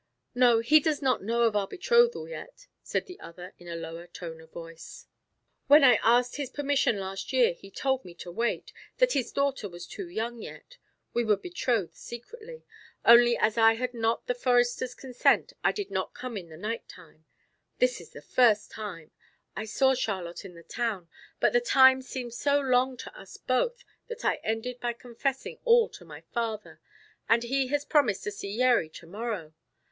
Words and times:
"No, 0.33 0.61
he 0.61 0.79
does 0.79 0.99
not 0.99 1.21
know 1.21 1.43
of 1.43 1.55
our 1.55 1.67
betrothal 1.67 2.27
yet," 2.27 2.65
said 2.81 3.05
the 3.05 3.19
other, 3.19 3.53
in 3.59 3.67
a 3.67 3.75
lower 3.75 4.07
tone 4.07 4.41
of 4.41 4.49
voice; 4.51 5.05
"when 5.67 5.83
I 5.83 5.99
asked 6.01 6.37
his 6.37 6.49
permission 6.49 6.99
last 6.99 7.31
year 7.31 7.53
he 7.53 7.69
told 7.69 8.03
me 8.03 8.15
to 8.15 8.31
wait 8.31 8.73
that 8.97 9.13
his 9.13 9.31
daughter 9.31 9.69
was 9.69 9.85
too 9.85 10.09
young 10.09 10.41
yet 10.41 10.79
we 11.13 11.23
were 11.23 11.37
betrothed 11.37 11.93
secretly. 11.95 12.65
Only 13.05 13.37
as 13.37 13.59
I 13.59 13.73
had 13.73 13.93
not 13.93 14.25
the 14.25 14.33
Forester's 14.33 14.95
consent, 14.95 15.53
I 15.63 15.71
did 15.71 15.91
not 15.91 16.15
come 16.15 16.35
in 16.35 16.49
the 16.49 16.57
night 16.57 16.89
time. 16.89 17.25
This 17.77 18.01
is 18.01 18.09
the 18.09 18.23
first 18.23 18.71
time. 18.71 19.11
I 19.55 19.65
saw 19.65 19.93
Charlotte 19.93 20.43
in 20.43 20.55
the 20.55 20.63
town; 20.63 21.09
but 21.39 21.53
the 21.53 21.61
time 21.61 22.01
seemed 22.01 22.33
so 22.33 22.59
long 22.59 22.97
to 22.97 23.15
us 23.15 23.37
both 23.37 23.83
that 24.07 24.25
I 24.25 24.39
ended 24.43 24.79
by 24.79 24.93
confessing 24.93 25.59
all 25.63 25.87
to 25.89 26.03
my 26.05 26.21
father, 26.21 26.81
and 27.29 27.43
he 27.43 27.67
has 27.67 27.85
promised 27.85 28.23
to 28.23 28.31
see 28.31 28.49
Yeri 28.49 28.89
tomorrow. 28.89 29.53